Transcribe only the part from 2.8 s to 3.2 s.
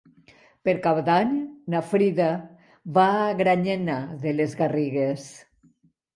va